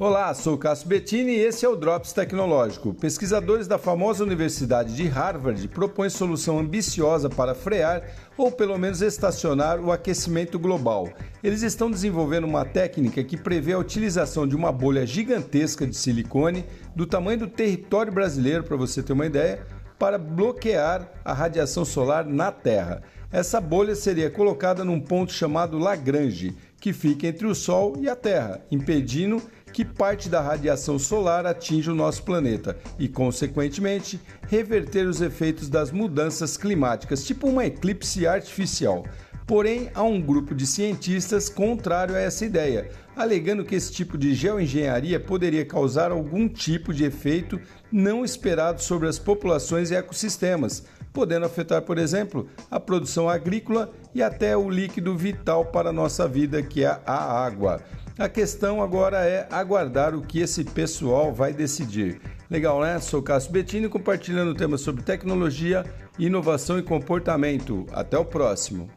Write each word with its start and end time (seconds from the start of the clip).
Olá, 0.00 0.32
sou 0.32 0.56
Cássio 0.56 0.88
Bettini 0.88 1.32
e 1.32 1.44
esse 1.44 1.66
é 1.66 1.68
o 1.68 1.76
Drops 1.76 2.14
Tecnológico. 2.14 2.94
Pesquisadores 2.94 3.68
da 3.68 3.76
famosa 3.76 4.24
Universidade 4.24 4.96
de 4.96 5.06
Harvard 5.06 5.68
propõem 5.68 6.08
solução 6.08 6.58
ambiciosa 6.58 7.28
para 7.28 7.54
frear 7.54 8.02
ou 8.34 8.50
pelo 8.50 8.78
menos 8.78 9.02
estacionar 9.02 9.78
o 9.78 9.92
aquecimento 9.92 10.58
global. 10.58 11.06
Eles 11.44 11.60
estão 11.60 11.90
desenvolvendo 11.90 12.44
uma 12.44 12.64
técnica 12.64 13.22
que 13.22 13.36
prevê 13.36 13.74
a 13.74 13.78
utilização 13.78 14.48
de 14.48 14.56
uma 14.56 14.72
bolha 14.72 15.06
gigantesca 15.06 15.86
de 15.86 15.94
silicone 15.94 16.64
do 16.96 17.04
tamanho 17.04 17.40
do 17.40 17.48
território 17.48 18.10
brasileiro, 18.10 18.64
para 18.64 18.78
você 18.78 19.02
ter 19.02 19.12
uma 19.12 19.26
ideia, 19.26 19.66
para 19.98 20.16
bloquear 20.16 21.12
a 21.22 21.34
radiação 21.34 21.84
solar 21.84 22.24
na 22.24 22.50
Terra. 22.50 23.02
Essa 23.30 23.60
bolha 23.60 23.94
seria 23.94 24.30
colocada 24.30 24.82
num 24.82 24.98
ponto 24.98 25.30
chamado 25.30 25.78
Lagrange, 25.78 26.56
que 26.80 26.94
fica 26.94 27.26
entre 27.26 27.46
o 27.46 27.54
Sol 27.54 27.96
e 28.00 28.08
a 28.08 28.16
Terra, 28.16 28.62
impedindo 28.70 29.42
que 29.72 29.84
parte 29.84 30.28
da 30.28 30.40
radiação 30.40 30.98
solar 30.98 31.46
atinja 31.46 31.92
o 31.92 31.94
nosso 31.94 32.22
planeta 32.22 32.76
e, 32.98 33.08
consequentemente, 33.08 34.20
reverter 34.48 35.06
os 35.06 35.20
efeitos 35.20 35.68
das 35.68 35.90
mudanças 35.90 36.56
climáticas, 36.56 37.24
tipo 37.24 37.48
uma 37.48 37.66
eclipse 37.66 38.26
artificial. 38.26 39.04
Porém, 39.46 39.90
há 39.94 40.02
um 40.02 40.20
grupo 40.20 40.54
de 40.54 40.66
cientistas 40.66 41.48
contrário 41.48 42.14
a 42.14 42.20
essa 42.20 42.44
ideia, 42.44 42.88
alegando 43.16 43.64
que 43.64 43.74
esse 43.74 43.92
tipo 43.92 44.16
de 44.16 44.32
geoengenharia 44.32 45.18
poderia 45.18 45.64
causar 45.64 46.12
algum 46.12 46.48
tipo 46.48 46.94
de 46.94 47.04
efeito 47.04 47.60
não 47.90 48.24
esperado 48.24 48.80
sobre 48.80 49.08
as 49.08 49.18
populações 49.18 49.90
e 49.90 49.96
ecossistemas, 49.96 50.84
podendo 51.12 51.46
afetar, 51.46 51.82
por 51.82 51.98
exemplo, 51.98 52.48
a 52.70 52.78
produção 52.78 53.28
agrícola 53.28 53.90
e 54.14 54.22
até 54.22 54.56
o 54.56 54.70
líquido 54.70 55.16
vital 55.16 55.66
para 55.66 55.90
a 55.90 55.92
nossa 55.92 56.26
vida, 56.28 56.62
que 56.62 56.84
é 56.84 57.00
a 57.06 57.44
água. 57.44 57.80
A 58.18 58.28
questão 58.28 58.82
agora 58.82 59.24
é 59.24 59.48
aguardar 59.50 60.14
o 60.14 60.20
que 60.20 60.40
esse 60.40 60.62
pessoal 60.62 61.32
vai 61.32 61.52
decidir. 61.52 62.20
Legal, 62.50 62.80
né? 62.82 62.98
Sou 63.00 63.22
Cássio 63.22 63.52
Bettini 63.52 63.88
compartilhando 63.88 64.54
temas 64.54 64.82
sobre 64.82 65.02
tecnologia, 65.02 65.84
inovação 66.18 66.78
e 66.78 66.82
comportamento. 66.82 67.86
Até 67.92 68.18
o 68.18 68.24
próximo. 68.24 68.90